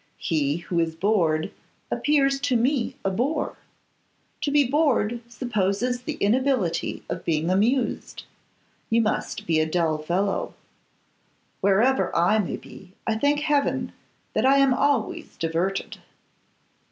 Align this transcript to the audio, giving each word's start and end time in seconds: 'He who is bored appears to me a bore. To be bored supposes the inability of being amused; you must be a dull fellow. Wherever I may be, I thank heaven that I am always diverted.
'He 0.17 0.57
who 0.57 0.79
is 0.79 0.95
bored 0.95 1.51
appears 1.91 2.39
to 2.39 2.57
me 2.57 2.95
a 3.05 3.11
bore. 3.11 3.55
To 4.41 4.49
be 4.49 4.65
bored 4.67 5.21
supposes 5.29 6.01
the 6.01 6.15
inability 6.15 7.03
of 7.07 7.23
being 7.23 7.51
amused; 7.51 8.23
you 8.89 8.99
must 8.99 9.45
be 9.45 9.59
a 9.59 9.69
dull 9.69 9.99
fellow. 9.99 10.55
Wherever 11.59 12.09
I 12.15 12.39
may 12.39 12.57
be, 12.57 12.93
I 13.05 13.13
thank 13.15 13.41
heaven 13.41 13.91
that 14.33 14.43
I 14.43 14.57
am 14.57 14.73
always 14.73 15.37
diverted. 15.37 15.99